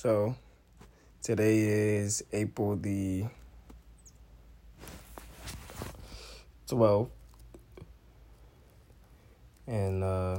So 0.00 0.36
today 1.24 1.58
is 1.58 2.22
April 2.32 2.76
the 2.76 3.24
12th. 6.68 7.08
And 9.66 10.04
uh 10.04 10.38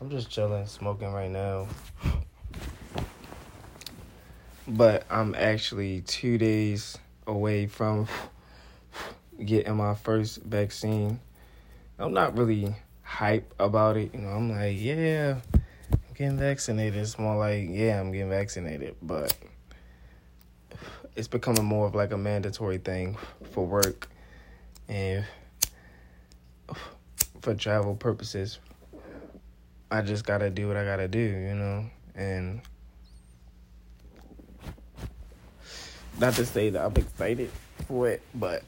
I'm 0.00 0.08
just 0.08 0.30
chilling, 0.30 0.66
smoking 0.66 1.12
right 1.12 1.32
now. 1.32 1.66
But 4.68 5.04
I'm 5.10 5.34
actually 5.34 6.02
2 6.02 6.38
days 6.38 6.96
away 7.26 7.66
from 7.66 8.06
getting 9.44 9.74
my 9.74 9.96
first 9.96 10.42
vaccine. 10.44 11.18
I'm 11.98 12.12
not 12.12 12.38
really 12.38 12.72
hype 13.02 13.52
about 13.58 13.96
it. 13.96 14.14
You 14.14 14.20
know, 14.20 14.28
I'm 14.28 14.52
like, 14.52 14.76
yeah, 14.78 15.40
getting 16.16 16.38
vaccinated. 16.38 16.96
It's 16.96 17.18
more 17.18 17.36
like, 17.36 17.68
yeah, 17.70 18.00
I'm 18.00 18.10
getting 18.10 18.30
vaccinated. 18.30 18.96
But 19.02 19.36
it's 21.14 21.28
becoming 21.28 21.64
more 21.64 21.86
of 21.86 21.94
like 21.94 22.12
a 22.12 22.16
mandatory 22.16 22.78
thing 22.78 23.16
for 23.52 23.66
work 23.66 24.08
and 24.88 25.24
for 27.40 27.54
travel 27.54 27.94
purposes. 27.94 28.58
I 29.90 30.02
just 30.02 30.24
gotta 30.24 30.50
do 30.50 30.68
what 30.68 30.76
I 30.76 30.84
gotta 30.84 31.08
do, 31.08 31.18
you 31.18 31.54
know? 31.54 31.86
And 32.14 32.60
not 36.18 36.34
to 36.34 36.46
say 36.46 36.70
that 36.70 36.84
I'm 36.84 36.96
excited 36.96 37.50
for 37.86 38.08
it, 38.08 38.22
but 38.34 38.62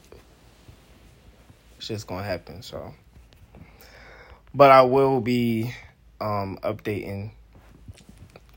it's 1.79 1.89
just 1.89 2.07
gonna 2.07 2.25
happen, 2.25 2.63
so 2.63 2.95
but 4.55 4.71
I 4.71 4.83
will 4.83 5.21
be 5.21 5.75
um, 6.21 6.59
updating 6.63 7.33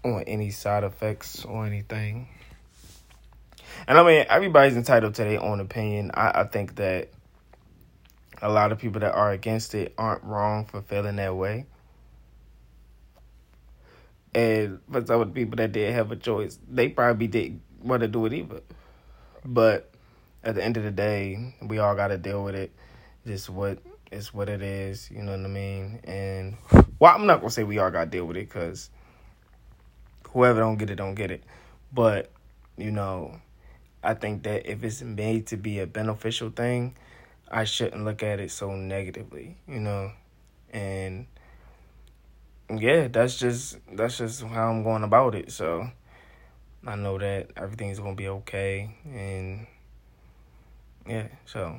on 0.03 0.23
any 0.23 0.49
side 0.49 0.83
effects 0.83 1.45
or 1.45 1.65
anything. 1.65 2.27
And 3.87 3.97
I 3.97 4.03
mean, 4.03 4.25
everybody's 4.29 4.75
entitled 4.75 5.15
to 5.15 5.23
their 5.23 5.41
own 5.41 5.59
opinion. 5.59 6.11
I, 6.13 6.41
I 6.41 6.43
think 6.45 6.75
that 6.75 7.09
a 8.41 8.51
lot 8.51 8.71
of 8.71 8.79
people 8.79 9.01
that 9.01 9.13
are 9.13 9.31
against 9.31 9.75
it 9.75 9.93
aren't 9.97 10.23
wrong 10.23 10.65
for 10.65 10.81
feeling 10.81 11.17
that 11.17 11.35
way. 11.35 11.65
And 14.33 14.79
for 14.91 15.05
some 15.05 15.21
of 15.21 15.27
the 15.27 15.33
people 15.33 15.57
that 15.57 15.71
did 15.71 15.93
have 15.93 16.11
a 16.11 16.15
choice, 16.15 16.57
they 16.69 16.89
probably 16.89 17.27
didn't 17.27 17.61
want 17.81 18.01
to 18.01 18.07
do 18.07 18.25
it 18.25 18.33
either. 18.33 18.61
But 19.43 19.91
at 20.43 20.55
the 20.55 20.63
end 20.63 20.77
of 20.77 20.83
the 20.83 20.91
day, 20.91 21.55
we 21.61 21.79
all 21.79 21.95
got 21.95 22.07
to 22.07 22.17
deal 22.17 22.43
with 22.43 22.55
it. 22.55 22.71
Just 23.25 23.49
what 23.49 23.79
it's 24.11 24.33
what 24.33 24.49
it 24.49 24.61
is. 24.61 25.09
You 25.11 25.23
know 25.23 25.31
what 25.31 25.45
I 25.45 25.49
mean? 25.49 25.99
And 26.03 26.57
well, 26.99 27.15
I'm 27.15 27.25
not 27.25 27.39
gonna 27.39 27.51
say 27.51 27.63
we 27.63 27.79
all 27.79 27.91
got 27.91 28.05
to 28.05 28.09
deal 28.09 28.25
with 28.25 28.37
it 28.37 28.49
because 28.49 28.89
whoever 30.31 30.59
don't 30.59 30.77
get 30.77 30.89
it 30.89 30.95
don't 30.95 31.15
get 31.15 31.31
it. 31.31 31.43
But 31.93 32.31
you 32.77 32.91
know, 32.91 33.39
I 34.03 34.13
think 34.13 34.43
that 34.43 34.69
if 34.69 34.83
it's 34.83 35.01
made 35.01 35.47
to 35.47 35.57
be 35.57 35.79
a 35.79 35.87
beneficial 35.87 36.49
thing, 36.49 36.95
I 37.49 37.65
shouldn't 37.65 38.03
look 38.03 38.23
at 38.23 38.39
it 38.39 38.51
so 38.51 38.75
negatively. 38.75 39.57
You 39.67 39.79
know, 39.79 40.11
and 40.71 41.27
yeah, 42.69 43.07
that's 43.07 43.37
just 43.37 43.77
that's 43.93 44.17
just 44.17 44.43
how 44.43 44.69
I'm 44.69 44.83
going 44.83 45.03
about 45.03 45.35
it. 45.35 45.51
So 45.51 45.89
I 46.85 46.95
know 46.95 47.17
that 47.17 47.51
everything's 47.57 47.99
gonna 47.99 48.15
be 48.15 48.27
okay, 48.27 48.95
and 49.05 49.67
yeah, 51.07 51.27
so 51.45 51.75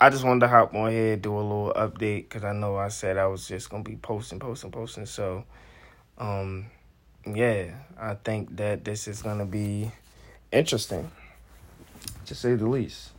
I 0.00 0.08
just 0.08 0.24
wanted 0.24 0.40
to 0.40 0.48
hop 0.48 0.74
on 0.74 0.90
here, 0.90 1.16
do 1.16 1.34
a 1.34 1.36
little 1.36 1.72
update 1.76 2.22
because 2.22 2.42
I 2.42 2.52
know 2.52 2.76
I 2.76 2.88
said 2.88 3.18
I 3.18 3.26
was 3.26 3.46
just 3.46 3.68
gonna 3.68 3.82
be 3.82 3.96
posting, 3.96 4.38
posting, 4.38 4.70
posting. 4.70 5.04
So, 5.04 5.44
um, 6.16 6.66
yeah, 7.26 7.74
I 7.98 8.14
think 8.14 8.56
that 8.56 8.84
this 8.84 9.08
is 9.08 9.22
gonna 9.22 9.46
be 9.46 9.90
interesting, 10.52 11.10
to 12.26 12.34
say 12.34 12.54
the 12.54 12.66
least. 12.66 13.10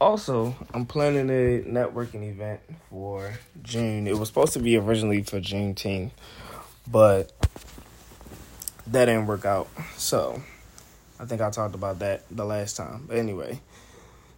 Also, 0.00 0.54
I'm 0.74 0.84
planning 0.84 1.30
a 1.30 1.62
networking 1.62 2.28
event 2.28 2.60
for 2.90 3.32
June. 3.62 4.06
It 4.06 4.18
was 4.18 4.28
supposed 4.28 4.52
to 4.52 4.58
be 4.58 4.76
originally 4.76 5.22
for 5.22 5.40
Juneteenth, 5.40 6.10
but 6.86 7.32
that 8.86 9.06
didn't 9.06 9.26
work 9.26 9.46
out. 9.46 9.68
So, 9.96 10.42
I 11.18 11.24
think 11.24 11.40
I 11.40 11.50
talked 11.50 11.74
about 11.74 12.00
that 12.00 12.24
the 12.30 12.44
last 12.44 12.76
time. 12.76 13.04
But 13.08 13.16
anyway. 13.16 13.60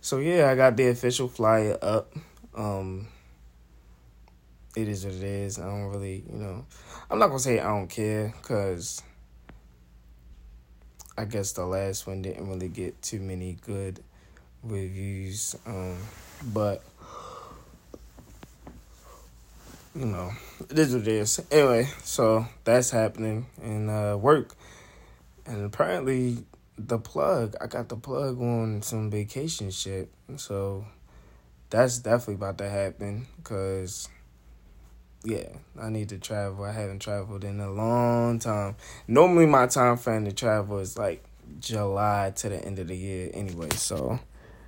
So 0.00 0.18
yeah, 0.18 0.50
I 0.50 0.54
got 0.54 0.76
the 0.76 0.88
official 0.88 1.28
flyer 1.28 1.76
up. 1.82 2.12
Um 2.54 3.08
it 4.82 4.88
is 4.88 5.04
what 5.04 5.14
it 5.14 5.22
is. 5.22 5.58
I 5.58 5.64
don't 5.64 5.86
really, 5.86 6.24
you 6.30 6.38
know, 6.38 6.64
I'm 7.10 7.18
not 7.18 7.28
gonna 7.28 7.40
say 7.40 7.58
I 7.58 7.68
don't 7.68 7.88
care 7.88 8.32
because 8.40 9.02
I 11.16 11.24
guess 11.24 11.52
the 11.52 11.66
last 11.66 12.06
one 12.06 12.22
didn't 12.22 12.48
really 12.48 12.68
get 12.68 13.00
too 13.02 13.20
many 13.20 13.58
good 13.66 14.02
reviews. 14.62 15.56
Um, 15.66 15.98
but 16.52 16.82
you 19.96 20.06
know, 20.06 20.30
it 20.70 20.78
is 20.78 20.94
what 20.94 21.02
it 21.02 21.08
is. 21.08 21.40
Anyway, 21.50 21.88
so 22.04 22.46
that's 22.62 22.90
happening 22.90 23.46
in 23.60 23.88
uh, 23.88 24.16
work, 24.16 24.54
and 25.44 25.64
apparently 25.64 26.44
the 26.78 26.98
plug. 26.98 27.56
I 27.60 27.66
got 27.66 27.88
the 27.88 27.96
plug 27.96 28.40
on 28.40 28.82
some 28.82 29.10
vacation 29.10 29.72
shit. 29.72 30.10
So 30.36 30.84
that's 31.70 31.98
definitely 31.98 32.34
about 32.34 32.58
to 32.58 32.68
happen 32.68 33.26
because 33.38 34.08
yeah, 35.24 35.48
I 35.80 35.90
need 35.90 36.08
to 36.10 36.18
travel. 36.18 36.64
I 36.64 36.72
haven't 36.72 37.00
traveled 37.00 37.44
in 37.44 37.60
a 37.60 37.70
long 37.70 38.38
time. 38.38 38.76
Normally 39.06 39.46
my 39.46 39.66
time 39.66 39.96
frame 39.96 40.24
to 40.24 40.32
travel 40.32 40.78
is 40.78 40.96
like 40.96 41.24
July 41.60 42.32
to 42.36 42.48
the 42.48 42.64
end 42.64 42.78
of 42.78 42.88
the 42.88 42.96
year 42.96 43.30
anyway, 43.34 43.70
so 43.74 44.20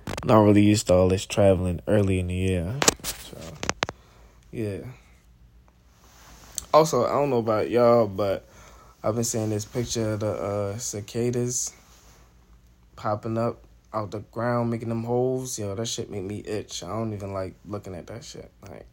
I'm 0.07 0.27
not 0.27 0.41
really 0.41 0.63
used 0.63 0.87
to 0.87 0.93
all 0.93 1.09
this 1.09 1.25
traveling 1.25 1.81
early 1.87 2.19
in 2.19 2.27
the 2.27 2.35
year. 2.35 2.79
So 3.03 3.37
yeah. 4.51 4.79
Also, 6.73 7.05
I 7.05 7.11
don't 7.11 7.29
know 7.29 7.39
about 7.39 7.69
y'all, 7.69 8.07
but 8.07 8.45
I've 9.03 9.15
been 9.15 9.23
seeing 9.23 9.49
this 9.49 9.65
picture 9.65 10.13
of 10.13 10.21
the 10.21 10.31
uh, 10.31 10.77
cicadas 10.77 11.73
popping 12.95 13.37
up 13.37 13.63
out 13.93 14.11
the 14.11 14.19
ground, 14.19 14.69
making 14.69 14.89
them 14.89 15.03
holes. 15.03 15.57
Yo, 15.59 15.75
that 15.75 15.87
shit 15.87 16.09
make 16.09 16.23
me 16.23 16.39
itch. 16.39 16.83
I 16.83 16.87
don't 16.87 17.13
even 17.13 17.33
like 17.33 17.55
looking 17.65 17.95
at 17.95 18.07
that 18.07 18.23
shit. 18.23 18.51
Like, 18.61 18.87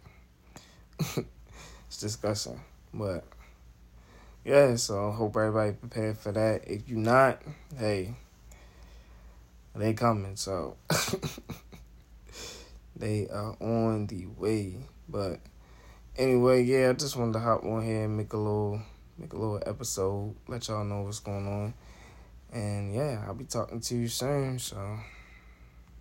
it's 1.88 1.98
disgusting. 1.98 2.60
But 2.94 3.24
yeah, 4.44 4.76
so 4.76 5.10
hope 5.10 5.36
everybody 5.36 5.72
prepared 5.72 6.18
for 6.18 6.32
that. 6.32 6.62
If 6.66 6.88
you're 6.88 6.98
not, 6.98 7.42
hey, 7.76 8.14
they 9.74 9.94
coming. 9.94 10.36
So 10.36 10.76
they 12.96 13.28
are 13.28 13.56
on 13.60 14.06
the 14.06 14.26
way. 14.26 14.76
But 15.08 15.40
anyway, 16.16 16.62
yeah, 16.62 16.90
I 16.90 16.92
just 16.92 17.16
wanted 17.16 17.32
to 17.32 17.40
hop 17.40 17.64
on 17.64 17.84
here 17.84 18.04
and 18.04 18.16
make 18.16 18.32
a 18.32 18.36
little 18.36 18.80
make 19.18 19.32
a 19.32 19.36
little 19.36 19.60
episode, 19.66 20.36
let 20.46 20.68
y'all 20.68 20.84
know 20.84 21.02
what's 21.02 21.20
going 21.20 21.46
on. 21.46 21.74
And 22.52 22.94
yeah, 22.94 23.24
I'll 23.26 23.34
be 23.34 23.44
talking 23.44 23.80
to 23.80 23.96
you 23.96 24.08
soon. 24.08 24.58
So. 24.58 24.98